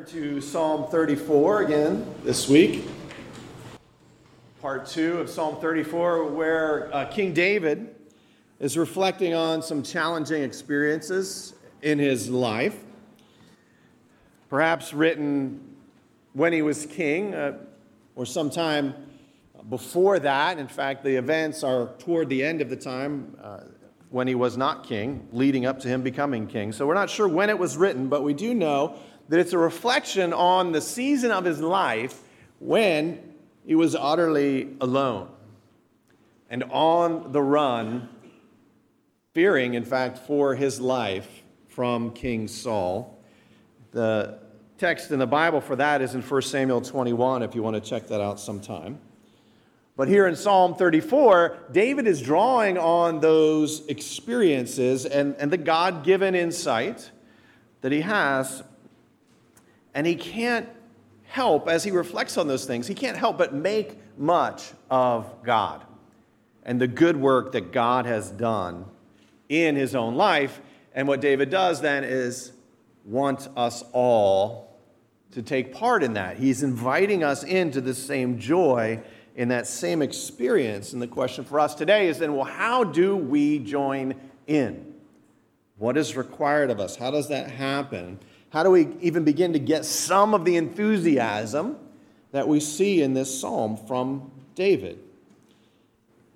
[0.00, 2.86] Turn to Psalm 34 again this week.
[4.62, 7.94] Part two of Psalm 34, where uh, King David
[8.60, 12.78] is reflecting on some challenging experiences in his life,
[14.48, 15.76] perhaps written
[16.32, 17.58] when he was king uh,
[18.16, 18.94] or sometime
[19.68, 20.58] before that.
[20.58, 23.60] In fact, the events are toward the end of the time uh,
[24.08, 26.72] when he was not king, leading up to him becoming king.
[26.72, 28.98] So we're not sure when it was written, but we do know
[29.30, 32.20] that it's a reflection on the season of his life
[32.58, 33.22] when
[33.64, 35.28] he was utterly alone
[36.50, 38.08] and on the run,
[39.32, 43.22] fearing, in fact, for his life from King Saul.
[43.92, 44.40] The
[44.78, 47.88] text in the Bible for that is in 1 Samuel 21, if you want to
[47.88, 48.98] check that out sometime.
[49.96, 56.02] But here in Psalm 34, David is drawing on those experiences and, and the God
[56.02, 57.12] given insight
[57.82, 58.64] that he has
[59.94, 60.68] and he can't
[61.24, 65.84] help, as he reflects on those things, he can't help but make much of God
[66.64, 68.84] and the good work that God has done
[69.48, 70.60] in his own life.
[70.94, 72.52] And what David does then is
[73.04, 74.76] want us all
[75.32, 76.36] to take part in that.
[76.36, 79.00] He's inviting us into the same joy
[79.36, 80.92] in that same experience.
[80.92, 84.14] And the question for us today is then, well, how do we join
[84.46, 84.94] in?
[85.78, 86.96] What is required of us?
[86.96, 88.18] How does that happen?
[88.50, 91.76] How do we even begin to get some of the enthusiasm
[92.32, 94.98] that we see in this psalm from David?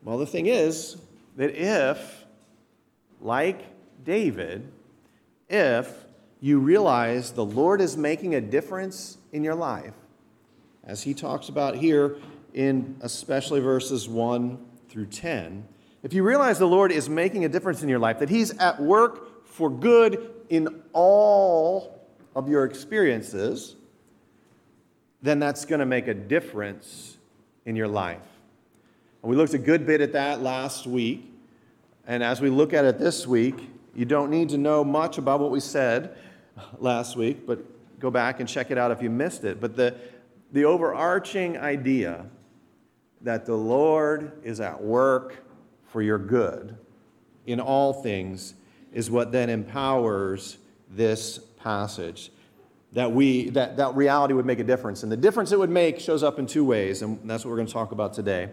[0.05, 0.97] Well, the thing is
[1.37, 2.25] that if,
[3.21, 3.65] like
[4.05, 4.71] David,
[5.49, 5.93] if
[6.41, 9.95] you realize the Lord is making a difference in your life,
[10.85, 12.17] as he talks about here
[12.53, 15.67] in especially verses 1 through 10,
[16.05, 18.81] if you realize the Lord is making a difference in your life, that he's at
[18.81, 22.04] work for good in all
[22.35, 23.77] of your experiences,
[25.23, 27.17] then that's going to make a difference
[27.65, 28.21] in your life.
[29.23, 31.33] And we looked a good bit at that last week.
[32.07, 35.41] And as we look at it this week, you don't need to know much about
[35.41, 36.17] what we said
[36.79, 37.65] last week, but
[38.01, 39.61] go back and check it out if you missed it.
[39.61, 39.95] But the,
[40.53, 42.27] the overarching idea
[43.23, 45.43] that the Lord is at work
[45.87, 46.77] for your good
[47.47, 48.55] in all things
[48.93, 50.59] is what then empowers
[50.91, 52.31] this passage
[52.93, 55.03] that we that, that reality would make a difference.
[55.03, 57.57] And the difference it would make shows up in two ways and that's what we're
[57.57, 58.51] going to talk about today.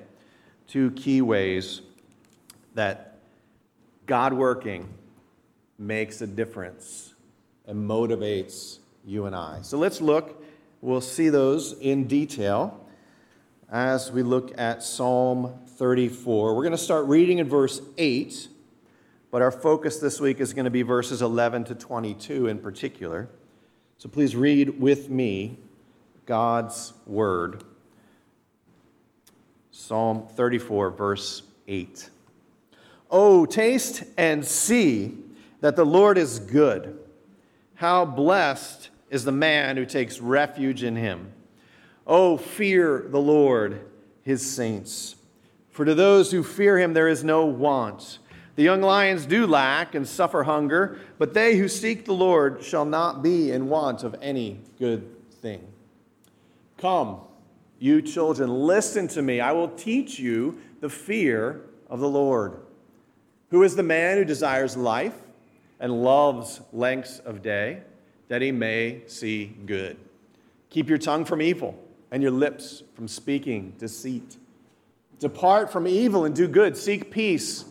[0.68, 1.82] Two key ways
[2.74, 3.20] that
[4.06, 4.90] god working
[5.78, 7.14] makes a difference
[7.68, 9.60] and motivates you and i.
[9.62, 10.42] So let's look
[10.80, 12.88] we'll see those in detail
[13.70, 18.48] as we look at psalm 34 we're going to start reading in verse 8
[19.32, 23.30] but our focus this week is going to be verses 11 to 22 in particular.
[23.98, 25.58] So please read with me
[26.26, 27.64] God's word.
[29.72, 32.10] Psalm 34, verse 8.
[33.10, 35.18] Oh, taste and see
[35.62, 37.00] that the Lord is good.
[37.76, 41.32] How blessed is the man who takes refuge in him.
[42.06, 43.82] Oh, fear the Lord,
[44.24, 45.16] his saints.
[45.70, 48.20] For to those who fear him there is no want.
[48.56, 52.86] The young lions do lack and suffer hunger, but they who seek the Lord shall
[52.86, 55.66] not be in want of any good thing.
[56.78, 57.22] Come,
[57.80, 59.40] you children, listen to me.
[59.40, 62.58] I will teach you the fear of the Lord.
[63.52, 65.16] Who is the man who desires life
[65.80, 67.82] and loves lengths of day,
[68.28, 69.98] that he may see good?
[70.70, 71.78] Keep your tongue from evil
[72.12, 74.38] and your lips from speaking deceit.
[75.20, 76.76] Depart from evil and do good.
[76.76, 77.66] Seek peace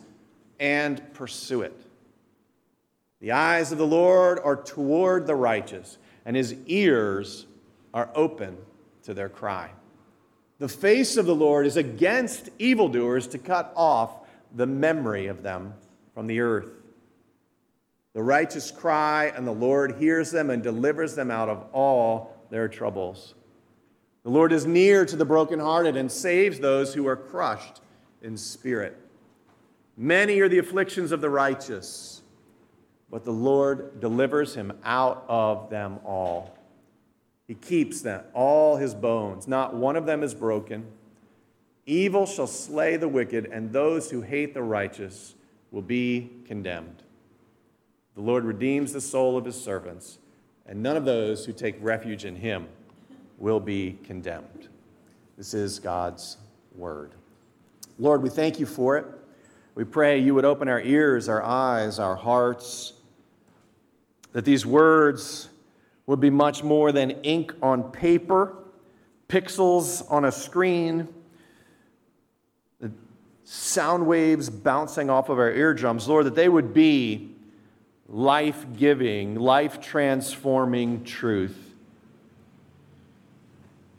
[0.61, 1.75] and pursue it.
[3.21, 7.47] The eyes of the Lord are toward the righteous, and his ears
[7.93, 8.57] are open
[9.03, 9.71] to their cry.
[10.59, 14.11] The face of the Lord is against evildoers to cut off
[14.55, 15.75] the memory of them
[16.15, 16.69] from the earth.
[18.13, 22.69] The righteous cry, and the Lord hears them and delivers them out of all their
[22.69, 23.35] troubles.
[24.25, 27.81] The Lord is near to the brokenhearted and saves those who are crushed
[28.21, 29.00] in spirit.
[30.03, 32.23] Many are the afflictions of the righteous,
[33.11, 36.57] but the Lord delivers him out of them all.
[37.47, 40.87] He keeps them, all his bones, not one of them is broken.
[41.85, 45.35] Evil shall slay the wicked, and those who hate the righteous
[45.71, 47.03] will be condemned.
[48.15, 50.17] The Lord redeems the soul of his servants,
[50.65, 52.69] and none of those who take refuge in him
[53.37, 54.69] will be condemned.
[55.37, 56.39] This is God's
[56.75, 57.11] word.
[57.99, 59.05] Lord, we thank you for it.
[59.75, 62.95] We pray you would open our ears, our eyes, our hearts,
[64.33, 65.49] that these words
[66.07, 68.57] would be much more than ink on paper,
[69.29, 71.09] pixels on a screen,
[73.45, 77.35] sound waves bouncing off of our eardrums, Lord, that they would be
[78.09, 81.75] life giving, life transforming truth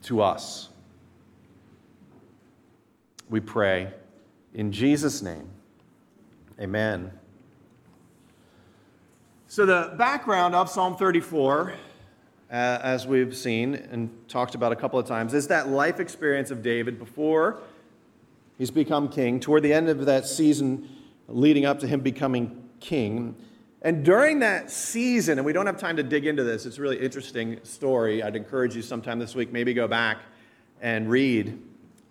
[0.04, 0.70] to us.
[3.30, 3.94] We pray
[4.54, 5.50] in Jesus' name.
[6.62, 7.12] Amen.
[9.48, 15.00] So, the background of Psalm 34, uh, as we've seen and talked about a couple
[15.00, 17.62] of times, is that life experience of David before
[18.60, 20.88] he's become king, toward the end of that season
[21.28, 23.36] leading up to him becoming king.
[23.81, 26.81] And during that season, and we don't have time to dig into this, it's a
[26.81, 28.22] really interesting story.
[28.22, 30.19] I'd encourage you sometime this week, maybe go back
[30.80, 31.60] and read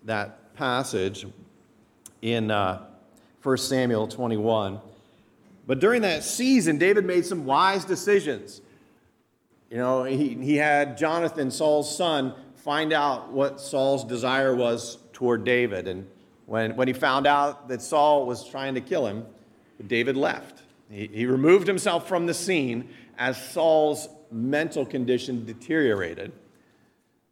[0.07, 1.25] that passage
[2.21, 2.90] in uh,
[3.43, 4.81] 1 Samuel 21.
[5.67, 8.61] But during that season, David made some wise decisions.
[9.71, 15.45] You know, he, he had Jonathan, Saul's son, find out what Saul's desire was toward
[15.45, 15.87] David.
[15.87, 16.07] And
[16.47, 19.25] when, when he found out that Saul was trying to kill him,
[19.87, 20.63] David left.
[20.91, 26.33] He, he removed himself from the scene as Saul's mental condition deteriorated.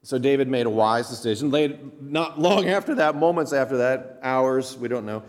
[0.02, 1.50] So David made a wise decision.
[1.50, 5.22] Late, not long after that, moments after that, hours, we don't know,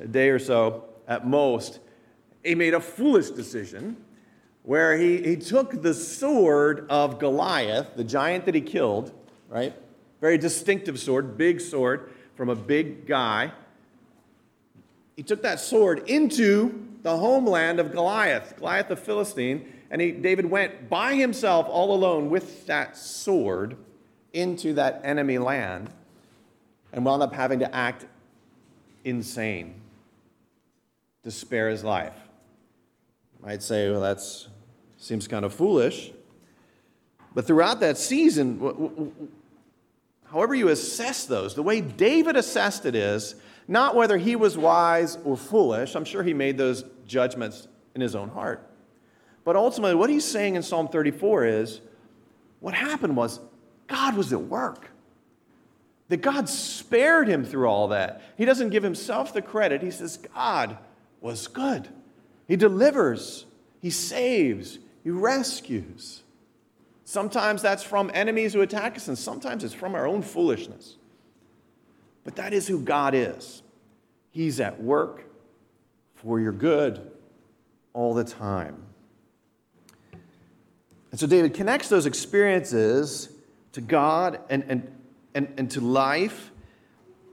[0.00, 1.80] a day or so at most,
[2.44, 3.96] he made a foolish decision
[4.62, 9.12] where he, he took the sword of Goliath, the giant that he killed,
[9.48, 9.74] right?
[10.20, 13.52] Very distinctive sword, big sword, from a big guy.
[15.14, 20.46] He took that sword into the homeland of Goliath, Goliath the Philistine, and he, David
[20.46, 23.76] went by himself all alone with that sword
[24.32, 25.90] into that enemy land
[26.92, 28.04] and wound up having to act
[29.04, 29.80] insane
[31.26, 32.14] to spare his life.
[33.42, 34.20] Might say, well, that
[34.96, 36.12] seems kind of foolish.
[37.34, 39.28] But throughout that season,
[40.30, 43.34] however you assess those, the way David assessed it is
[43.66, 45.96] not whether he was wise or foolish.
[45.96, 48.64] I'm sure he made those judgments in his own heart.
[49.42, 51.80] But ultimately, what he's saying in Psalm 34 is
[52.60, 53.40] what happened was
[53.88, 54.92] God was at work.
[56.08, 58.22] That God spared him through all that.
[58.38, 59.82] He doesn't give himself the credit.
[59.82, 60.78] He says, God
[61.20, 61.88] was good.
[62.46, 63.46] He delivers,
[63.80, 66.22] He saves, He rescues.
[67.04, 70.96] Sometimes that's from enemies who attack us, and sometimes it's from our own foolishness.
[72.24, 73.62] But that is who God is.
[74.30, 75.24] He's at work
[76.14, 77.10] for your good
[77.92, 78.82] all the time.
[81.12, 83.30] And so David connects those experiences
[83.72, 84.92] to God and, and,
[85.34, 86.50] and, and to life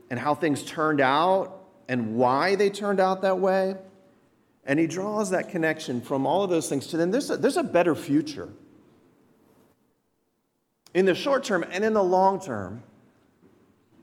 [0.08, 3.76] and how things turned out and why they turned out that way.
[4.66, 7.58] And he draws that connection from all of those things to then there's a, there's
[7.58, 8.48] a better future.
[10.94, 12.82] In the short term and in the long term,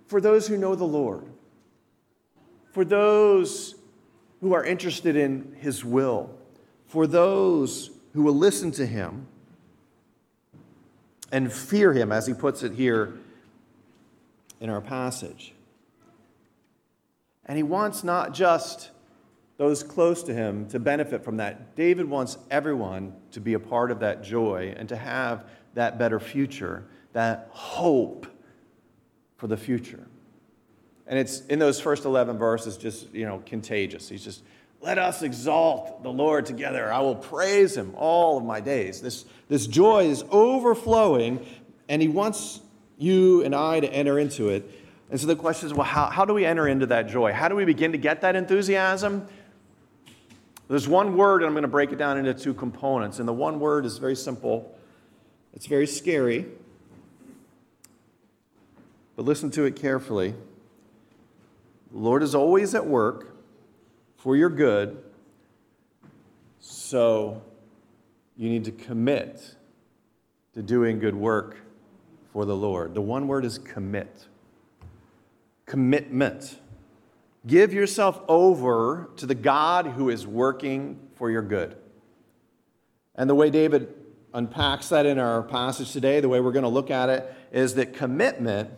[0.08, 1.26] for those who know the Lord,
[2.72, 3.76] for those
[4.42, 6.30] who are interested in his will,
[6.88, 9.26] for those who will listen to him
[11.32, 13.14] and fear him, as he puts it here
[14.60, 15.54] in our passage.
[17.52, 18.92] And he wants not just
[19.58, 21.76] those close to him to benefit from that.
[21.76, 25.44] David wants everyone to be a part of that joy and to have
[25.74, 28.26] that better future, that hope
[29.36, 30.08] for the future.
[31.06, 34.08] And it's in those first 11 verses just, you know, contagious.
[34.08, 34.44] He's just,
[34.80, 36.90] let us exalt the Lord together.
[36.90, 39.02] I will praise him all of my days.
[39.02, 41.46] This, this joy is overflowing,
[41.90, 42.62] and he wants
[42.98, 44.72] you and I to enter into it.
[45.12, 47.34] And so the question is well, how, how do we enter into that joy?
[47.34, 49.28] How do we begin to get that enthusiasm?
[50.70, 53.20] There's one word, and I'm going to break it down into two components.
[53.20, 54.74] And the one word is very simple,
[55.54, 56.46] it's very scary.
[59.18, 60.34] But listen to it carefully.
[61.92, 63.36] The Lord is always at work
[64.16, 65.04] for your good,
[66.62, 67.42] so
[68.38, 69.56] you need to commit
[70.54, 71.58] to doing good work
[72.32, 72.94] for the Lord.
[72.94, 74.28] The one word is commit.
[75.72, 76.60] Commitment.
[77.48, 81.78] Give yourself over to the God who is working for your good.
[83.16, 83.88] And the way David
[84.34, 87.76] unpacks that in our passage today, the way we're going to look at it, is
[87.76, 88.70] that commitment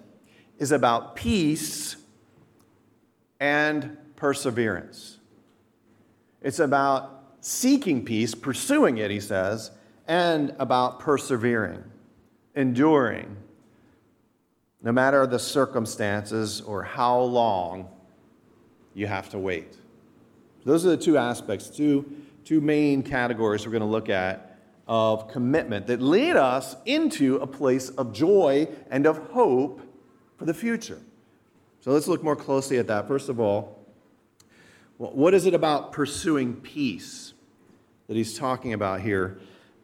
[0.60, 1.96] is about peace
[3.40, 5.18] and perseverance.
[6.44, 9.72] It's about seeking peace, pursuing it, he says,
[10.08, 11.86] and about persevering,
[12.54, 13.38] enduring,
[14.84, 17.88] no matter the circumstances or how long
[18.94, 19.78] you have to wait.
[20.66, 22.06] Those are the two aspects, two,
[22.44, 27.48] two main categories we're going to look at of commitment that lead us into a
[27.48, 29.82] place of joy and of hope
[30.38, 31.00] for the future.
[31.80, 33.08] So let's look more closely at that.
[33.08, 33.80] First of all,
[34.98, 37.34] what is it about pursuing peace
[38.08, 39.40] that he's talking about here?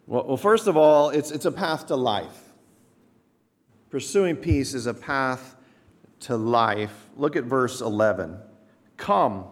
[0.05, 2.48] Well, first of all, it's, it's a path to life.
[3.89, 5.55] Pursuing peace is a path
[6.21, 7.07] to life.
[7.17, 8.37] Look at verse 11.
[8.97, 9.45] Come,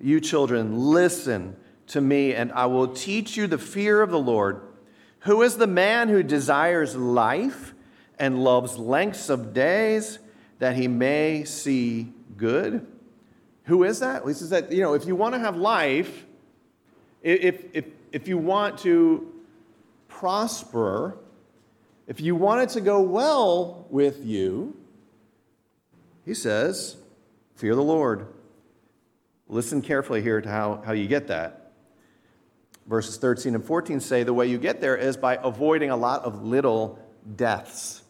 [0.00, 1.56] you children, listen
[1.88, 4.60] to me, and I will teach you the fear of the Lord.
[5.20, 7.74] Who is the man who desires life
[8.18, 10.18] and loves lengths of days
[10.58, 12.86] that he may see good?
[13.64, 14.26] Who is that?
[14.26, 16.26] He says that, you know, if you want to have life,
[17.22, 19.32] if, if, if you want to
[20.08, 21.16] prosper,
[22.12, 24.76] if you want it to go well with you,
[26.26, 26.98] he says,
[27.54, 28.26] fear the Lord.
[29.48, 31.72] Listen carefully here to how, how you get that.
[32.86, 36.22] Verses 13 and 14 say the way you get there is by avoiding a lot
[36.24, 36.98] of little
[37.34, 38.02] deaths.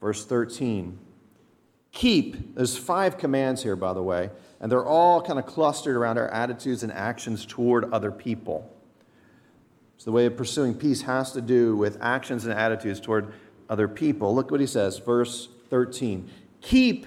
[0.00, 0.96] Verse 13
[1.90, 4.30] keep, there's five commands here, by the way,
[4.60, 8.72] and they're all kind of clustered around our attitudes and actions toward other people.
[9.98, 13.32] So the way of pursuing peace has to do with actions and attitudes toward
[13.68, 14.32] other people.
[14.32, 16.30] Look what he says, verse 13.
[16.60, 17.06] Keep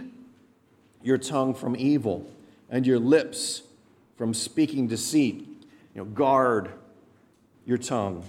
[1.01, 2.29] your tongue from evil
[2.69, 3.63] and your lips
[4.17, 5.48] from speaking deceit.
[5.95, 6.71] You know, guard
[7.65, 8.24] your tongue.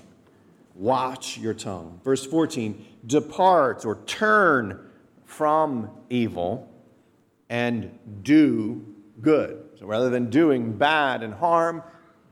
[0.76, 2.00] Watch your tongue.
[2.04, 2.87] Verse 14.
[3.04, 4.90] Depart or turn
[5.25, 6.73] from evil
[7.49, 8.87] and do
[9.21, 9.64] good.
[9.81, 11.83] So rather than doing bad and harm,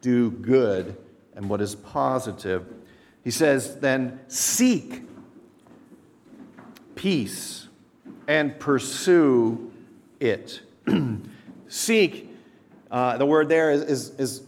[0.01, 0.97] do good
[1.41, 2.67] and what is positive.
[3.25, 5.03] He says, then seek
[6.95, 7.67] peace
[8.29, 9.73] and pursue
[10.21, 10.61] it.
[11.69, 12.31] seek,
[12.91, 14.43] uh, the word there is, is, is,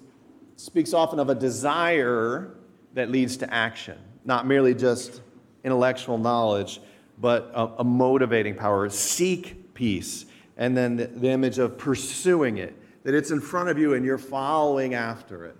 [0.57, 2.51] speaks often of a desire
[2.93, 5.23] that leads to action, not merely just
[5.65, 6.79] intellectual knowledge
[7.19, 8.91] but a, a motivating power.
[8.91, 10.27] Seek peace.
[10.57, 14.05] And then the, the image of pursuing it, that it's in front of you and
[14.05, 15.57] you're following after it.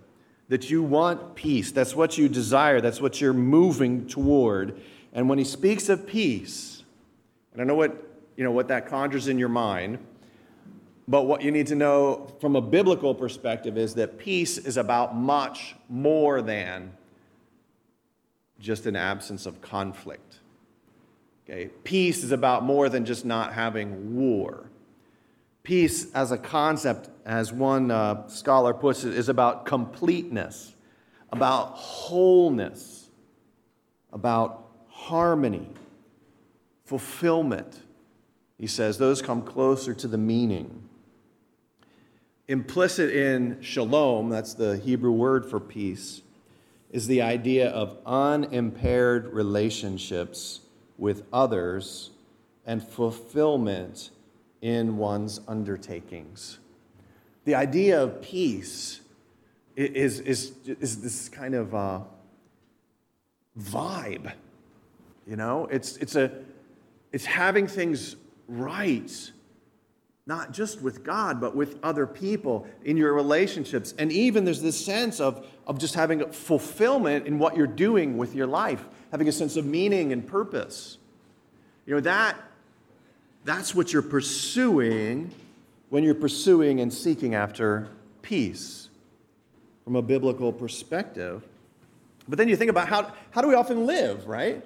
[0.49, 1.73] That you want peace.
[1.73, 2.81] That's what you desire.
[2.81, 4.81] That's what you're moving toward.
[5.13, 6.83] And when he speaks of peace,
[7.53, 7.97] and I know what,
[8.37, 9.99] you know, what that conjures in your mind,
[11.09, 15.17] but what you need to know from a biblical perspective is that peace is about
[15.17, 16.93] much more than
[18.61, 20.39] just an absence of conflict.
[21.45, 21.69] Okay?
[21.83, 24.71] Peace is about more than just not having war.
[25.63, 30.75] Peace as a concept, as one uh, scholar puts it, is about completeness,
[31.31, 33.11] about wholeness,
[34.13, 35.69] about harmony,
[36.85, 37.81] fulfillment.
[38.59, 40.89] He says those come closer to the meaning.
[42.49, 46.23] Implicit in shalom, that's the Hebrew word for peace,
[46.91, 50.61] is the idea of unimpaired relationships
[50.99, 52.11] with others
[52.67, 54.11] and fulfillment
[54.63, 56.59] in one's undertakings.
[57.45, 59.01] The idea of peace
[59.77, 62.01] is, is, is this kind of uh,
[63.59, 64.33] vibe,
[65.27, 65.67] you know?
[65.67, 66.31] It's, it's, a,
[67.13, 68.17] it's having things
[68.49, 69.33] right,
[70.27, 73.93] not just with God, but with other people in your relationships.
[73.99, 78.35] And even there's this sense of, of just having fulfillment in what you're doing with
[78.35, 80.97] your life having a sense of meaning and purpose.
[81.87, 82.37] You know, that,
[83.45, 85.31] that's what you're pursuing
[85.89, 87.89] when you're pursuing and seeking after
[88.23, 88.89] peace
[89.85, 91.43] from a biblical perspective.
[92.29, 94.65] But then you think about how, how do we often live, right?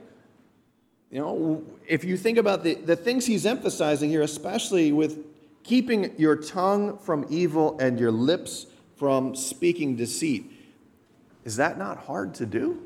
[1.11, 5.25] You know, if you think about the, the things he's emphasizing here, especially with
[5.62, 8.66] keeping your tongue from evil and your lips
[8.97, 10.50] from speaking deceit,
[11.45, 12.83] is that not hard to do?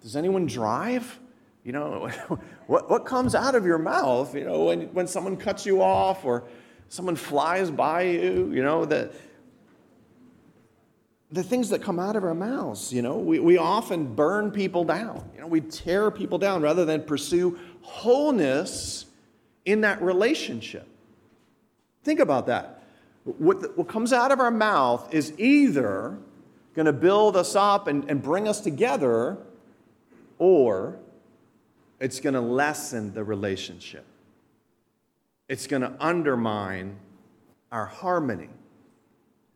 [0.00, 1.18] Does anyone drive?
[1.64, 2.08] You know,
[2.66, 6.24] what, what comes out of your mouth, you know, when, when someone cuts you off
[6.24, 6.44] or
[6.88, 9.10] someone flies by you, you know, the,
[11.32, 14.84] the things that come out of our mouths, you know, we, we often burn people
[14.84, 15.28] down.
[15.34, 19.06] You know, we tear people down rather than pursue wholeness
[19.64, 20.86] in that relationship.
[22.04, 22.82] Think about that.
[23.24, 26.18] What, the, what comes out of our mouth is either
[26.74, 29.38] going to build us up and, and bring us together
[30.38, 30.98] or
[32.04, 34.04] it's going to lessen the relationship.
[35.48, 36.96] It's going to undermine
[37.72, 38.50] our harmony.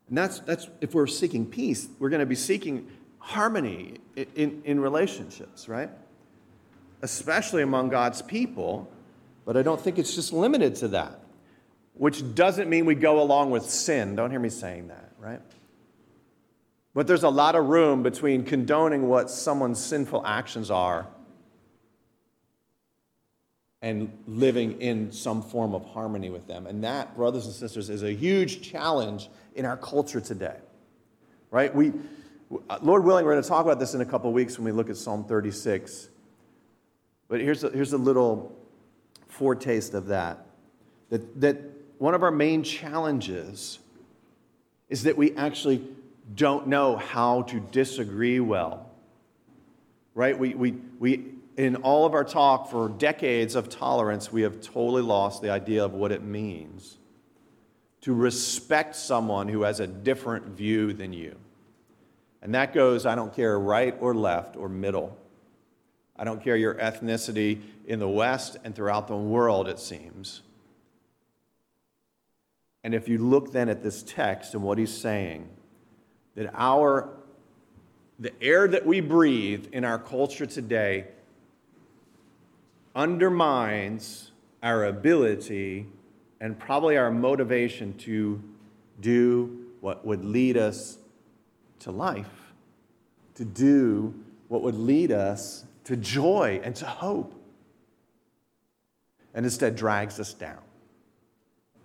[0.09, 2.89] And that's, that's if we're seeking peace, we're going to be seeking
[3.19, 5.91] harmony in, in, in relationships, right?
[7.03, 8.91] Especially among God's people.
[9.45, 11.21] But I don't think it's just limited to that,
[11.93, 14.17] which doesn't mean we go along with sin.
[14.17, 15.43] Don't hear me saying that, right?
[16.95, 21.09] But there's a lot of room between condoning what someone's sinful actions are
[23.81, 26.67] and living in some form of harmony with them.
[26.67, 30.57] And that, brothers and sisters, is a huge challenge in our culture today.
[31.51, 31.75] Right?
[31.75, 31.93] We,
[32.83, 34.91] Lord willing, we're going to talk about this in a couple weeks when we look
[34.91, 36.09] at Psalm 36.
[37.29, 38.57] But here's a, here's a little
[39.29, 40.47] foretaste of that.
[41.11, 41.41] that.
[41.41, 41.57] That
[41.99, 43.79] one of our main challenges
[44.89, 45.85] is that we actually
[46.35, 48.91] don't know how to disagree well.
[50.15, 50.37] Right?
[50.37, 51.27] We, we, we
[51.59, 55.85] in all of our talk for decades of tolerance, we have totally lost the idea
[55.85, 56.99] of what it means
[58.01, 61.35] to respect someone who has a different view than you.
[62.41, 65.19] And that goes, I don't care right or left or middle.
[66.17, 70.43] I don't care your ethnicity in the West and throughout the world, it seems.
[72.85, 75.49] And if you look then at this text and what he's saying,
[76.37, 77.11] that our
[78.21, 81.07] the air that we breathe in our culture today
[82.95, 85.87] undermines our ability
[86.41, 88.43] and probably our motivation to
[89.01, 90.99] do what would lead us
[91.81, 92.53] to life,
[93.35, 94.15] to do
[94.49, 97.35] what would lead us to joy and to hope,
[99.35, 100.59] and instead drags us down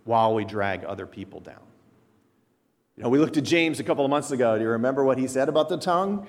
[0.04, 1.60] while we drag other people down.
[2.96, 4.56] You know, we looked at James a couple of months ago.
[4.56, 6.26] Do you remember what he said about the tongue?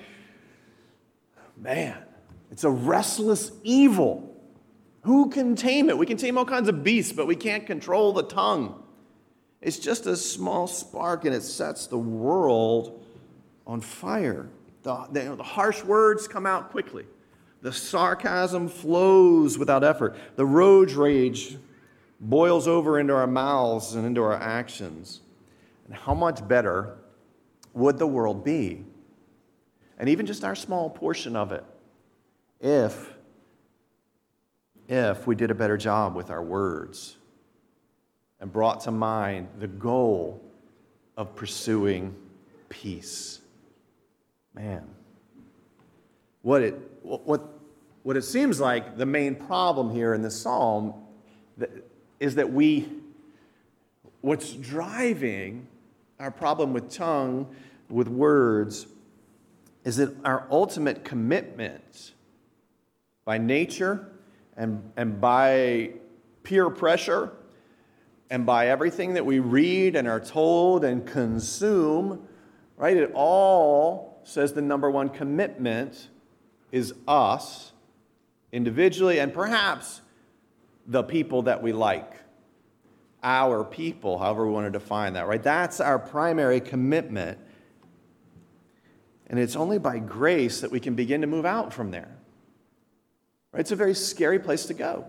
[1.56, 1.96] Man,
[2.50, 4.35] it's a restless evil
[5.06, 5.96] who can tame it?
[5.96, 8.82] We can tame all kinds of beasts, but we can't control the tongue.
[9.62, 13.04] It's just a small spark and it sets the world
[13.68, 14.48] on fire.
[14.82, 17.06] The, the, the, harsh words come out quickly.
[17.62, 20.16] The sarcasm flows without effort.
[20.34, 21.56] The road rage
[22.18, 25.20] boils over into our mouths and into our actions.
[25.86, 26.98] And how much better
[27.74, 28.84] would the world be?
[30.00, 31.62] And even just our small portion of it,
[32.60, 33.15] if
[34.88, 37.16] if we did a better job with our words
[38.40, 40.42] and brought to mind the goal
[41.16, 42.14] of pursuing
[42.68, 43.40] peace.
[44.54, 44.84] Man,
[46.42, 47.42] what it, what,
[48.02, 50.94] what it seems like the main problem here in this psalm
[52.20, 52.88] is that we,
[54.20, 55.66] what's driving
[56.18, 57.54] our problem with tongue,
[57.90, 58.86] with words,
[59.84, 62.12] is that our ultimate commitment
[63.24, 64.08] by nature
[64.56, 65.92] and, and by
[66.42, 67.32] peer pressure
[68.30, 72.26] and by everything that we read and are told and consume,
[72.76, 72.96] right?
[72.96, 76.08] It all says the number one commitment
[76.72, 77.72] is us
[78.52, 80.00] individually and perhaps
[80.86, 82.12] the people that we like.
[83.22, 85.42] Our people, however we want to define that, right?
[85.42, 87.38] That's our primary commitment.
[89.28, 92.15] And it's only by grace that we can begin to move out from there.
[93.56, 95.06] It's a very scary place to go.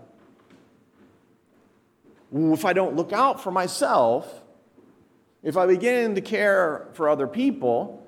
[2.32, 4.42] If I don't look out for myself,
[5.42, 8.06] if I begin to care for other people,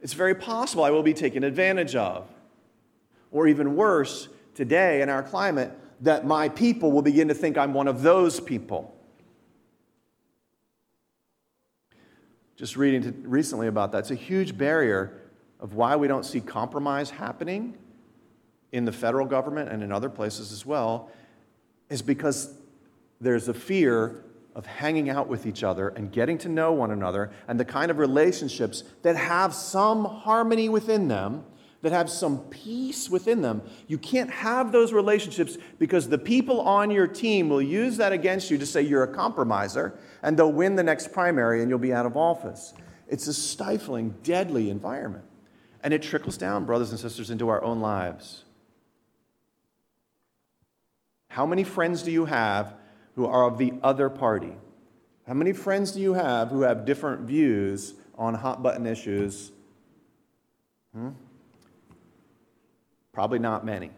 [0.00, 2.26] it's very possible I will be taken advantage of.
[3.30, 7.74] Or even worse, today in our climate, that my people will begin to think I'm
[7.74, 8.94] one of those people.
[12.56, 15.20] Just reading recently about that, it's a huge barrier
[15.58, 17.76] of why we don't see compromise happening
[18.74, 21.08] in the federal government and in other places as well
[21.88, 22.52] is because
[23.20, 24.24] there's a fear
[24.56, 27.88] of hanging out with each other and getting to know one another and the kind
[27.88, 31.44] of relationships that have some harmony within them,
[31.82, 33.62] that have some peace within them.
[33.86, 38.50] You can't have those relationships because the people on your team will use that against
[38.50, 41.92] you to say you're a compromiser and they'll win the next primary and you'll be
[41.92, 42.74] out of office.
[43.06, 45.24] It's a stifling, deadly environment.
[45.84, 48.43] And it trickles down, brothers and sisters, into our own lives.
[51.34, 52.74] How many friends do you have
[53.16, 54.52] who are of the other party?
[55.26, 59.50] How many friends do you have who have different views on hot button issues?
[60.94, 61.08] Hmm?
[63.12, 63.90] Probably not many.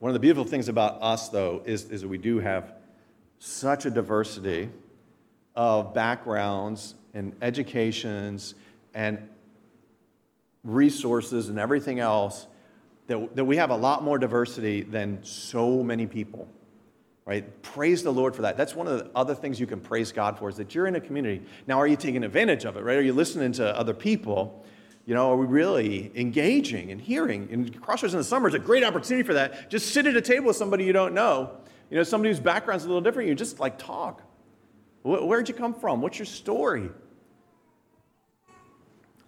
[0.00, 2.72] One of the beautiful things about us, though, is, is that we do have
[3.38, 4.68] such a diversity
[5.54, 8.56] of backgrounds and educations
[8.94, 9.28] and
[10.64, 12.48] resources and everything else
[13.06, 16.48] that, that we have a lot more diversity than so many people
[17.26, 17.62] right?
[17.62, 18.56] Praise the Lord for that.
[18.56, 20.96] That's one of the other things you can praise God for is that you're in
[20.96, 21.42] a community.
[21.66, 22.98] Now, are you taking advantage of it, right?
[22.98, 24.64] Are you listening to other people?
[25.06, 27.48] You know, are we really engaging and hearing?
[27.50, 29.70] And Crossroads in the summer is a great opportunity for that.
[29.70, 31.56] Just sit at a table with somebody you don't know.
[31.90, 33.28] You know, somebody whose background's a little different.
[33.28, 34.22] You just like talk.
[35.02, 36.00] Where'd you come from?
[36.00, 36.88] What's your story?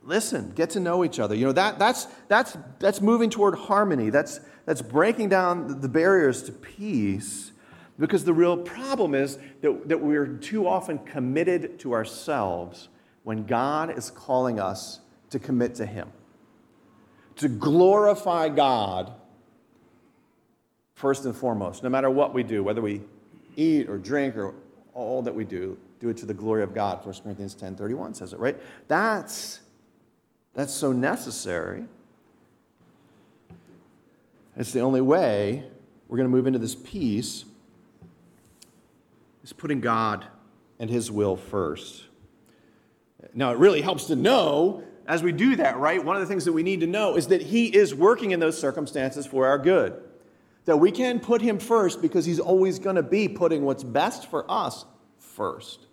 [0.07, 1.35] listen, get to know each other.
[1.35, 4.11] You know, that, that's, that's, that's moving toward harmony.
[4.11, 7.53] That's, that's breaking down the barriers to peace.
[7.99, 12.89] Because the real problem is that, that we're too often committed to ourselves
[13.25, 16.09] when God is calling us to commit to Him,
[17.37, 19.13] to glorify God
[20.95, 23.03] first and foremost, no matter what we do, whether we
[23.57, 24.55] eat or drink or
[24.95, 27.05] all that we do, do it to the glory of God.
[27.05, 28.57] 1 Corinthians 10 31 says it, right?
[28.89, 29.61] That's,
[30.55, 31.85] that's so necessary.
[34.57, 35.65] It's the only way
[36.09, 37.45] we're going to move into this peace
[39.47, 40.27] is putting God
[40.81, 42.03] and His will first.
[43.33, 46.05] Now, it really helps to know as we do that, right?
[46.05, 48.41] One of the things that we need to know is that He is working in
[48.41, 50.03] those circumstances for our good.
[50.65, 54.29] That we can put Him first because He's always going to be putting what's best
[54.29, 54.85] for us
[55.19, 55.87] first.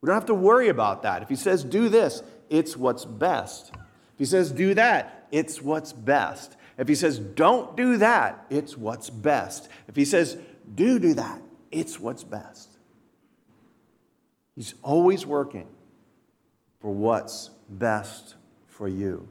[0.00, 1.22] We don't have to worry about that.
[1.22, 3.72] If He says, do this, it's what's best.
[3.74, 6.56] If He says, do that, it's what's best.
[6.78, 9.68] If He says, don't do that, it's what's best.
[9.88, 10.38] If He says,
[10.72, 12.68] do do that, it's what's best.
[14.56, 15.68] He's always working
[16.80, 18.34] for what's best
[18.66, 19.28] for you.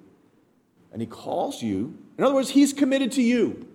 [0.92, 3.68] And He calls you, in other words, He's committed to you.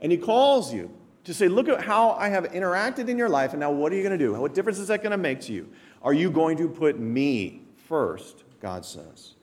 [0.00, 0.90] And He calls you
[1.24, 3.96] to say, Look at how I have interacted in your life, and now what are
[3.96, 4.34] you going to do?
[4.34, 5.68] What difference is that going to make to you?
[6.02, 8.44] Are you going to put me first?
[8.60, 9.34] God says.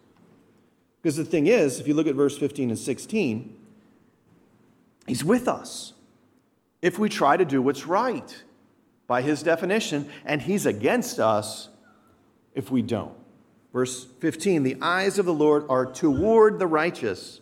[1.02, 3.58] Because the thing is, if you look at verse 15 and 16,
[5.08, 5.94] He's with us
[6.82, 8.44] if we try to do what's right
[9.12, 11.68] by His definition, and He's against us
[12.56, 13.14] if we don't.
[13.74, 17.42] Verse 15 The eyes of the Lord are toward the righteous,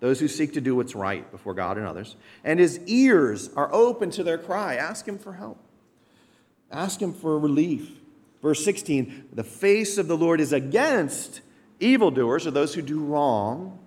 [0.00, 3.70] those who seek to do what's right before God and others, and his ears are
[3.70, 4.76] open to their cry.
[4.76, 5.58] Ask him for help,
[6.72, 8.00] ask him for relief.
[8.40, 11.42] Verse 16 The face of the Lord is against
[11.80, 13.78] evildoers, or those who do wrong,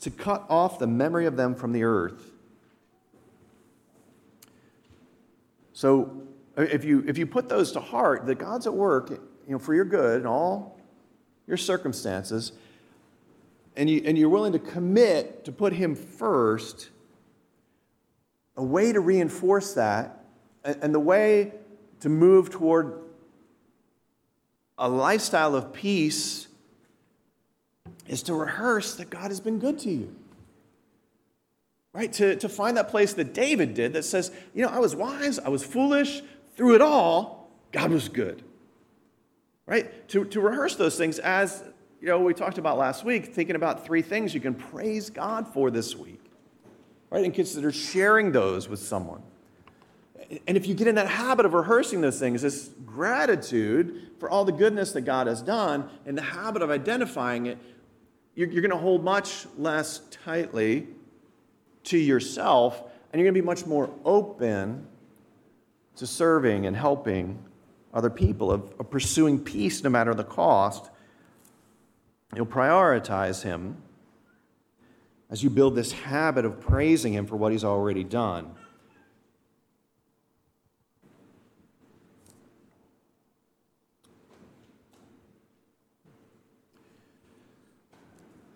[0.00, 2.33] to cut off the memory of them from the earth.
[5.74, 6.22] So,
[6.56, 9.58] uh, if you, if you put those to heart, that God's at work you know,
[9.58, 10.78] for your good and all
[11.46, 12.52] your circumstances,
[13.76, 16.90] and, you, and you're willing to commit to put Him first,
[18.56, 20.24] a way to reinforce that,
[20.64, 21.52] and, and the way
[22.00, 23.00] to move toward
[24.78, 26.46] a lifestyle of peace
[28.06, 30.14] is to rehearse that God has been good to you.
[31.94, 32.12] Right?
[32.14, 35.38] To, to find that place that David did that says, you know, I was wise,
[35.38, 36.20] I was foolish,
[36.56, 38.42] through it all, God was good
[39.66, 40.06] right?
[40.10, 41.64] To, to rehearse those things as,
[42.00, 45.48] you know, we talked about last week, thinking about three things you can praise God
[45.48, 46.20] for this week,
[47.10, 47.24] right?
[47.24, 49.22] And consider sharing those with someone.
[50.46, 54.44] And if you get in that habit of rehearsing those things, this gratitude for all
[54.44, 57.58] the goodness that God has done, and the habit of identifying it,
[58.34, 60.88] you're, you're going to hold much less tightly
[61.84, 64.86] to yourself, and you're going to be much more open
[65.96, 67.38] to serving and helping
[67.92, 70.90] other people, of, of pursuing peace no matter the cost.
[72.34, 73.76] You'll prioritize Him
[75.30, 78.50] as you build this habit of praising Him for what He's already done.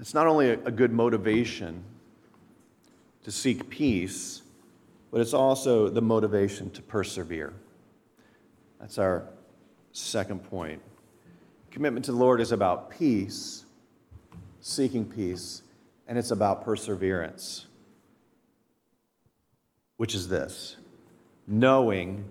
[0.00, 1.84] It's not only a, a good motivation
[3.28, 4.40] to seek peace,
[5.12, 7.52] but it's also the motivation to persevere.
[8.80, 9.28] That's our
[9.92, 10.80] second point.
[11.70, 13.66] Commitment to the Lord is about peace,
[14.62, 15.60] seeking peace,
[16.06, 17.66] and it's about perseverance,
[19.98, 20.78] which is this
[21.46, 22.24] knowing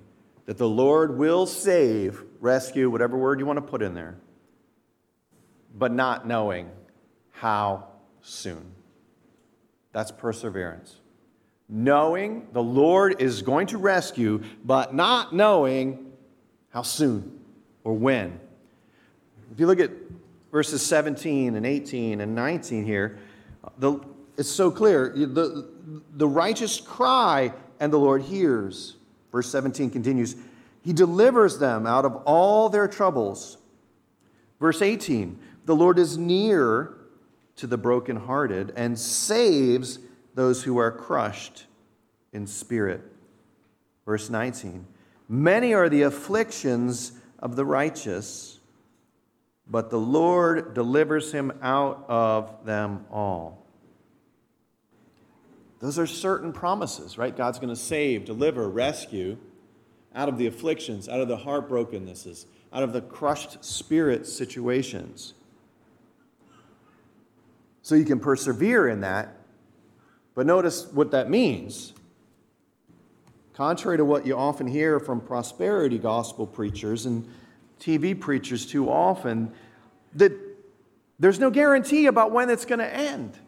[0.48, 4.16] that the Lord will save, rescue, whatever word you want to put in there,
[5.78, 6.72] but not knowing
[7.34, 7.86] how
[8.24, 8.74] soon.
[9.98, 10.98] That's perseverance.
[11.68, 16.12] Knowing the Lord is going to rescue, but not knowing
[16.70, 17.40] how soon
[17.84, 18.40] or when?
[19.52, 19.90] If you look at
[20.52, 23.18] verses 17 and 18 and 19 here,
[23.80, 24.00] the,
[24.38, 25.10] it's so clear.
[25.16, 25.68] The,
[26.14, 28.98] the righteous cry, and the Lord hears.
[29.32, 30.36] Verse 17 continues
[30.84, 33.58] He delivers them out of all their troubles.
[34.60, 36.97] Verse 18 The Lord is near
[37.58, 40.00] to the brokenhearted and saves
[40.36, 41.66] those who are crushed
[42.32, 43.02] in spirit.
[44.06, 44.86] Verse 19
[45.28, 48.60] Many are the afflictions of the righteous,
[49.70, 53.66] but the Lord delivers him out of them all.
[55.80, 57.36] Those are certain promises, right?
[57.36, 59.38] God's going to save, deliver, rescue
[60.16, 65.34] out of the afflictions, out of the heartbrokennesses, out of the crushed spirit situations.
[67.88, 69.34] So you can persevere in that.
[70.36, 71.94] But notice what that means.
[73.54, 77.26] Contrary to what you often hear from prosperity gospel preachers and
[77.80, 79.54] TV preachers too often,
[80.16, 80.34] that
[81.18, 83.40] there's no guarantee about when it's going to end.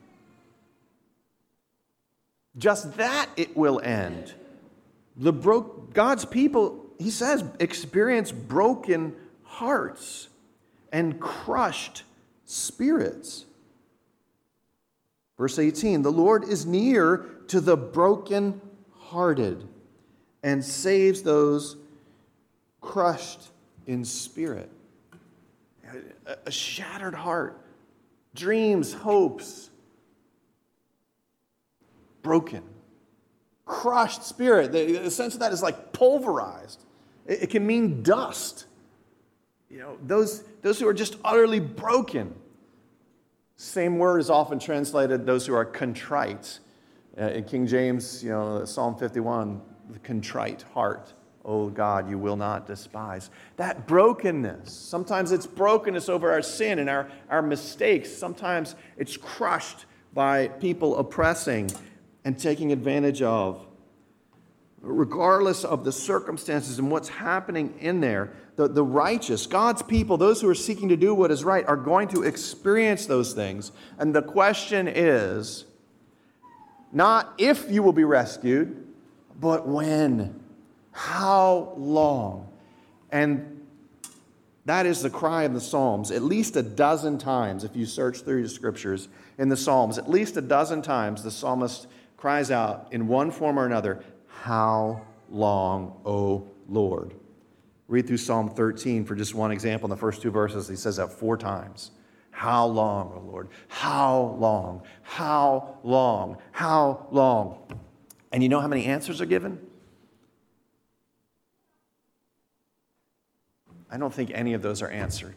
[2.58, 4.34] Just that it will end.
[5.18, 10.30] The broke, God's people, he says, experience broken hearts
[10.94, 12.04] and crushed
[12.46, 13.44] spirits.
[15.40, 19.68] Verse 18 The Lord is near to the broken-hearted
[20.44, 21.78] and saves those
[22.82, 23.50] crushed
[23.88, 24.70] in spirit.
[26.46, 27.60] A shattered heart,
[28.36, 29.72] dreams, hopes,
[32.22, 32.62] broken,
[33.66, 34.72] crushed spirit.
[34.72, 36.84] The, sense of that is like pulverized.
[37.26, 38.66] It, it can mean dust.
[39.70, 42.36] You know, those, those who are just utterly broken.
[43.62, 46.60] Same word is often translated those who are contrite.
[47.20, 51.12] Uh, in King James, you know, Psalm 51, the contrite heart.
[51.44, 53.30] Oh God, you will not despise.
[53.58, 58.10] That brokenness, sometimes it's brokenness over our sin and our, our mistakes.
[58.10, 61.70] Sometimes it's crushed by people oppressing
[62.24, 63.68] and taking advantage of.
[64.82, 70.42] Regardless of the circumstances and what's happening in there, the, the righteous, God's people, those
[70.42, 73.72] who are seeking to do what is right, are going to experience those things.
[73.98, 75.66] And the question is
[76.92, 78.88] not if you will be rescued,
[79.40, 80.40] but when.
[80.92, 82.50] How long?
[83.12, 83.66] And
[84.66, 86.12] that is the cry of the Psalms.
[86.12, 90.10] At least a dozen times, if you search through the scriptures in the Psalms, at
[90.10, 91.88] least a dozen times the psalmist
[92.18, 94.04] cries out in one form or another,
[94.42, 97.14] How long, O Lord?
[97.90, 99.88] Read through Psalm 13 for just one example.
[99.88, 101.92] In the first two verses, he says that four times.
[102.32, 103.50] How long, O Lord?
[103.68, 104.84] How long?
[105.02, 106.38] How long?
[106.52, 107.58] How long?
[108.32, 109.60] And you know how many answers are given?
[113.92, 115.36] I don't think any of those are answered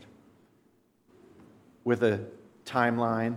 [1.82, 2.20] with a
[2.64, 3.34] timeline,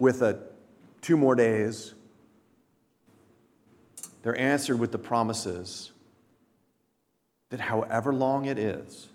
[0.00, 0.40] with a
[1.00, 1.94] two more days.
[4.24, 5.92] They're answered with the promises
[7.50, 9.08] that however long it is,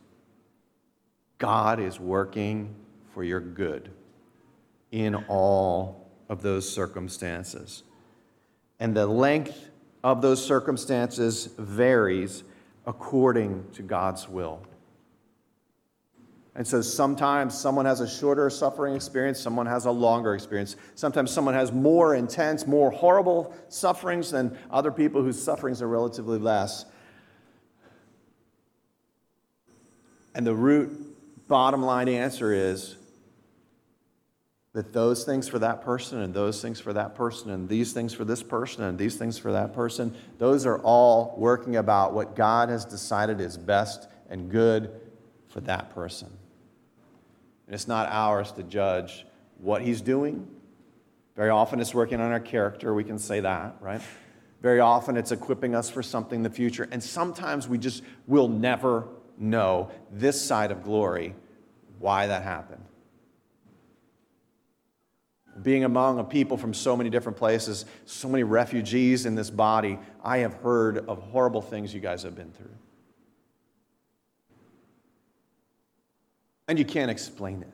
[1.40, 2.76] God is working
[3.12, 3.90] for your good
[4.92, 7.82] in all of those circumstances.
[8.80, 9.72] And the length
[10.04, 12.44] of those circumstances varies
[12.86, 14.62] according to God's will.
[16.56, 20.76] And so sometimes someone has a shorter suffering experience, someone has a longer experience.
[20.96, 26.40] Sometimes someone has more intense, more horrible sufferings than other people whose sufferings are relatively
[26.40, 26.86] less.
[30.34, 32.96] And the root bottom line answer is
[34.74, 38.14] that those things for that person and those things for that person and these things
[38.14, 42.36] for this person and these things for that person, those are all working about what
[42.36, 44.92] God has decided is best and good
[45.50, 46.30] for that person.
[47.66, 49.26] And it's not ours to judge
[49.58, 50.48] what he's doing.
[51.36, 54.02] Very often it's working on our character, we can say that, right?
[54.62, 56.88] Very often it's equipping us for something in the future.
[56.92, 59.08] And sometimes we just will never
[59.38, 61.34] know this side of glory
[62.00, 62.84] why that happened.
[65.62, 70.00] Being among a people from so many different places, so many refugees in this body,
[70.24, 72.76] I have heard of horrible things you guys have been through.
[76.70, 77.74] And you can't explain it.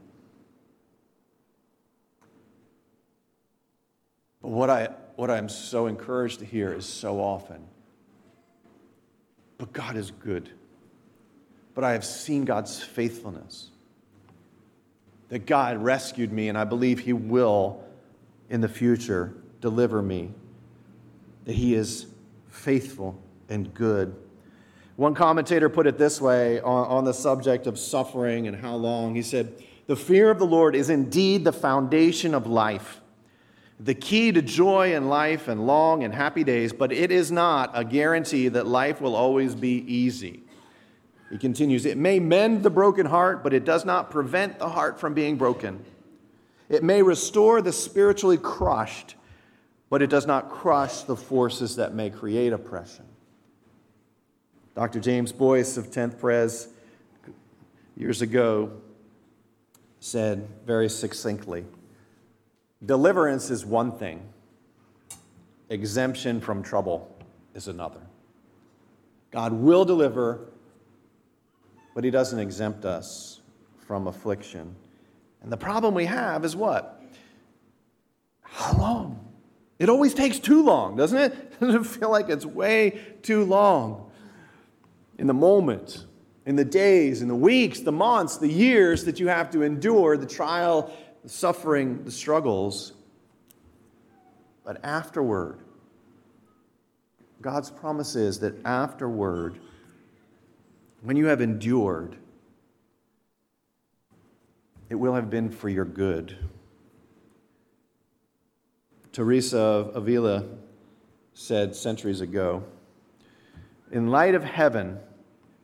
[4.41, 7.62] But what, I, what I'm so encouraged to hear is so often,
[9.58, 10.49] but God is good.
[11.73, 13.69] But I have seen God's faithfulness.
[15.27, 17.84] That God rescued me, and I believe He will
[18.49, 20.31] in the future deliver me.
[21.43, 22.05] That He is
[22.47, 24.15] faithful and good.
[24.95, 29.15] One commentator put it this way on, on, the subject of suffering and how long.
[29.15, 29.53] He said,
[29.88, 33.01] The fear of the Lord is indeed the foundation of life,
[33.77, 37.71] the key to joy in life and long and happy days, but it is not
[37.73, 40.43] a guarantee that life will always be easy.
[41.29, 44.97] He continues, It may mend the broken heart, but it does not prevent the heart
[44.97, 45.84] from being broken.
[46.69, 49.15] It may restore the spiritually crushed,
[49.89, 53.05] but it does not crush the forces that may create oppression.
[54.76, 55.00] Dr.
[55.00, 56.68] James Boice of 10th Pres
[57.96, 58.72] years ago
[60.02, 61.66] said very succinctly
[62.86, 64.22] Deliverance is one thing,
[65.70, 67.16] exemption from trouble
[67.56, 68.02] is another.
[69.32, 70.50] God will deliver,
[71.96, 73.40] but He doesn't exempt us
[73.88, 74.76] from affliction.
[75.42, 77.02] And the problem we have is what?
[78.42, 79.20] how long?
[79.80, 81.60] It always takes too long, doesn't it?
[81.60, 84.12] Doesn't it feel like it's way too long?
[85.17, 86.06] In the moment,
[86.45, 90.17] in the days, in the weeks, the months, the years that you have to endure
[90.17, 92.93] the trial, the suffering, the struggles.
[94.63, 95.60] But afterward,
[97.41, 99.60] God's promise is that afterward,
[101.01, 102.17] when you have endured,
[104.89, 106.38] it will have been for your good.
[109.12, 110.43] Teresa of Avila
[111.34, 112.63] said centuries ago
[113.91, 115.00] In light of heaven,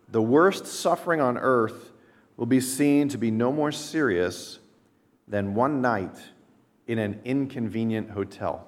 [0.10, 1.92] the worst suffering on earth
[2.38, 4.60] will be seen to be no more serious
[5.28, 6.18] than one night
[6.88, 8.68] in an inconvenient hotel.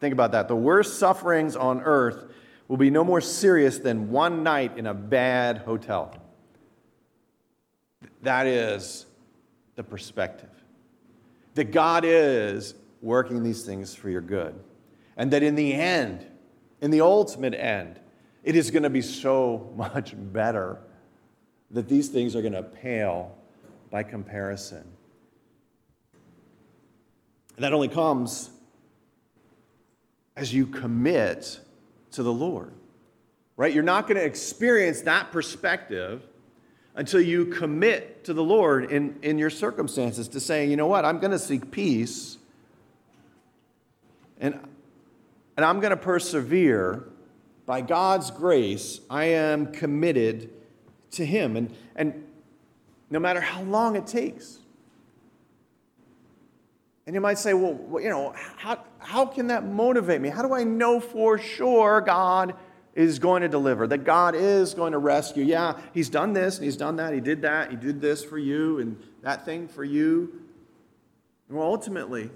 [0.00, 0.48] Think about that.
[0.48, 2.32] The worst sufferings on earth
[2.68, 6.14] will be no more serious than one night in a bad hotel.
[8.22, 9.06] That is
[9.76, 10.50] the perspective.
[11.54, 14.58] That God is working these things for your good.
[15.16, 16.26] And that in the end,
[16.80, 17.98] in the ultimate end,
[18.44, 20.78] it is going to be so much better
[21.70, 23.36] that these things are going to pale
[23.90, 24.84] by comparison.
[27.56, 28.50] And that only comes
[30.36, 31.58] as you commit
[32.12, 32.72] to the Lord,
[33.56, 33.72] right?
[33.72, 36.22] You're not going to experience that perspective
[36.94, 41.04] until you commit to the Lord in, in your circumstances to saying, you know what,
[41.04, 42.38] I'm going to seek peace
[44.38, 44.58] and,
[45.56, 47.08] and I'm going to persevere.
[47.64, 50.50] By God's grace, I am committed
[51.12, 51.56] to Him.
[51.56, 52.24] And, and
[53.10, 54.58] no matter how long it takes.
[57.06, 60.28] And you might say, well, you know, how, how can that motivate me?
[60.28, 62.54] How do I know for sure God
[62.96, 65.44] is going to deliver, that God is going to rescue.
[65.44, 67.12] Yeah, He's done this and He's done that.
[67.12, 67.70] He did that.
[67.70, 70.40] He did this for you and that thing for you.
[71.50, 72.30] Well, ultimately,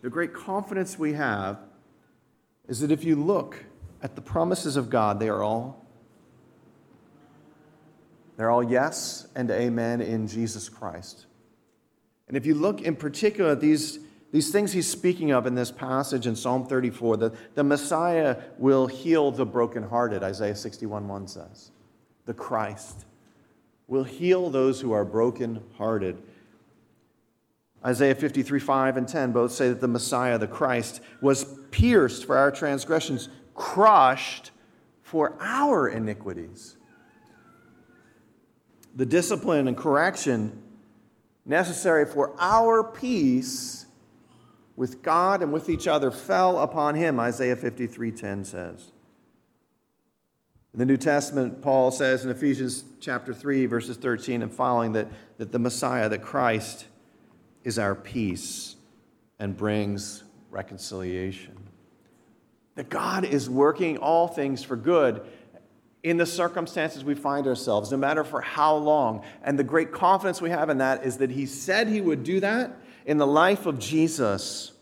[0.00, 1.58] the great confidence we have
[2.70, 3.64] is that if you look
[4.00, 5.84] at the promises of God, they are all
[8.36, 11.26] they're all yes and amen in Jesus Christ.
[12.28, 13.98] And if you look in particular at these
[14.30, 18.86] these things he's speaking of in this passage in Psalm 34, the, the Messiah will
[18.86, 21.72] heal the brokenhearted, Isaiah 61 1 says.
[22.26, 23.04] The Christ
[23.88, 26.22] will heal those who are brokenhearted.
[27.84, 32.36] Isaiah 53 5 and 10 both say that the Messiah, the Christ, was pierced for
[32.36, 34.50] our transgressions, crushed
[35.02, 36.76] for our iniquities.
[38.94, 40.62] The discipline and correction
[41.46, 43.86] necessary for our peace
[44.76, 48.92] with God and with each other fell upon him, Isaiah 53:10 says.
[50.72, 55.08] In the New Testament, Paul says in Ephesians chapter 3, verses 13 and following, that,
[55.38, 56.86] that the Messiah, that Christ,
[57.64, 58.76] is our peace
[59.38, 61.56] and brings reconciliation.
[62.74, 65.22] That God is working all things for good
[66.02, 69.22] in the circumstances we find ourselves, no matter for how long.
[69.42, 72.40] And the great confidence we have in that is that He said He would do
[72.40, 74.72] that, in the life of Jesus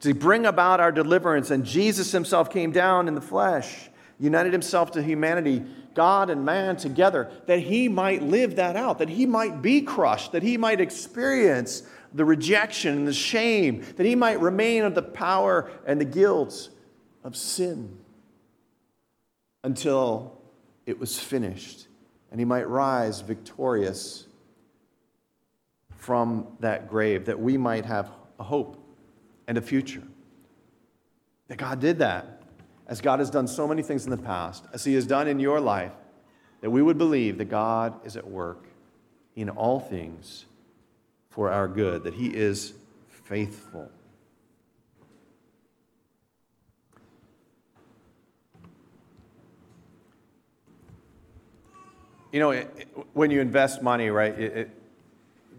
[0.00, 1.50] to bring about our deliverance.
[1.50, 3.88] And Jesus himself came down in the flesh,
[4.18, 5.62] united himself to humanity,
[5.94, 10.32] God and man together, that he might live that out, that he might be crushed,
[10.32, 15.08] that he might experience the rejection and the shame, that he might remain under the
[15.08, 16.70] power and the guilt
[17.24, 17.98] of sin
[19.62, 20.40] until
[20.86, 21.86] it was finished
[22.30, 24.26] and he might rise victorious
[25.96, 28.82] from that grave, that we might have a hope
[29.48, 30.02] and a future.
[31.48, 32.42] That God did that,
[32.86, 35.38] as God has done so many things in the past, as He has done in
[35.38, 35.92] your life,
[36.60, 38.64] that we would believe that God is at work
[39.36, 40.46] in all things
[41.30, 42.74] for our good, that He is
[43.08, 43.90] faithful.
[52.32, 54.70] You know, it, it, when you invest money, right, it,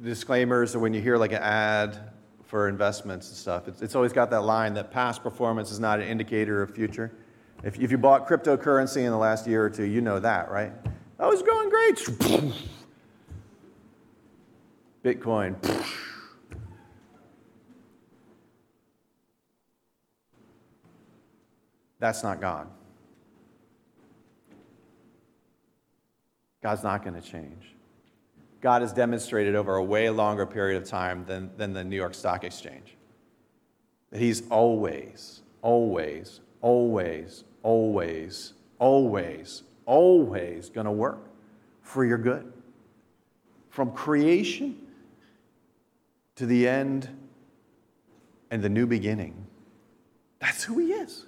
[0.04, 2.12] disclaimers or when you hear like an ad
[2.43, 6.00] for investments and stuff, it's, it's always got that line that past performance is not
[6.00, 7.12] an indicator of future.
[7.64, 10.72] If, if you bought cryptocurrency in the last year or two, you know that, right?
[11.20, 12.54] Oh, was going great.
[15.04, 15.56] Bitcoin.
[21.99, 22.68] That's not God.
[26.62, 27.76] God's not going to change.
[28.60, 32.14] God has demonstrated over a way longer period of time than, than the New York
[32.14, 32.95] Stock Exchange.
[34.12, 41.28] That He's always, always, always, always, always, always going to work
[41.82, 42.54] for your good.
[43.70, 44.78] From creation
[46.36, 47.10] to the end
[48.50, 49.46] and the new beginning.
[50.40, 51.26] That's who He is.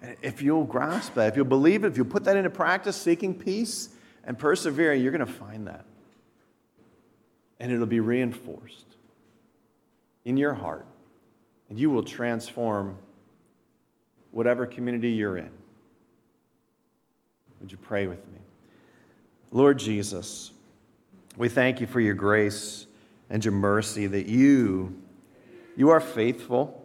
[0.00, 2.96] And if you'll grasp that, if you'll believe it, if you'll put that into practice,
[2.96, 3.90] seeking peace
[4.24, 5.84] and persevering, you're going to find that.
[7.58, 8.96] And it'll be reinforced
[10.24, 10.86] in your heart.
[11.68, 12.96] And you will transform
[14.30, 15.50] whatever community you're in.
[17.60, 18.38] Would you pray with me?
[19.50, 20.52] Lord Jesus,
[21.38, 22.86] we thank you for your grace
[23.30, 25.00] and your mercy that you
[25.76, 26.84] you are faithful.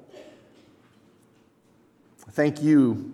[2.30, 3.12] Thank you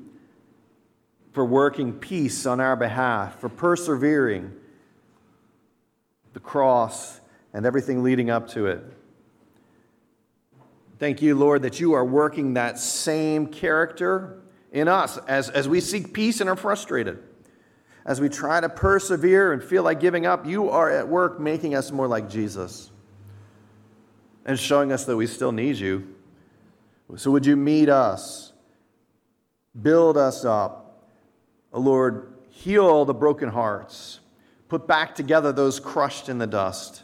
[1.32, 4.52] for working peace on our behalf, for persevering
[6.34, 7.22] the cross
[7.54, 8.84] and everything leading up to it.
[11.00, 14.42] Thank you, Lord, that you are working that same character
[14.74, 17.24] in us as, as we seek peace and are frustrated.
[18.10, 21.76] As we try to persevere and feel like giving up, you are at work making
[21.76, 22.90] us more like Jesus
[24.46, 26.16] and showing us that we still need you.
[27.18, 28.52] So, would you meet us,
[29.80, 31.06] build us up?
[31.72, 34.22] Oh, Lord, heal the broken hearts,
[34.70, 37.04] put back together those crushed in the dust,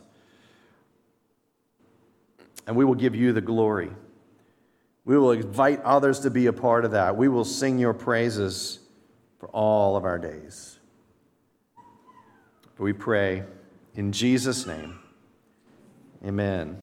[2.66, 3.92] and we will give you the glory.
[5.06, 7.16] We will invite others to be a part of that.
[7.16, 8.80] We will sing your praises
[9.38, 10.75] for all of our days.
[12.78, 13.44] We pray
[13.96, 15.00] in Jesus' name.
[16.26, 16.74] Amen.